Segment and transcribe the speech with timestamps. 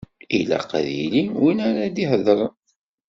[0.39, 2.53] Ilaq ad yili win ara d-iheḍṛen.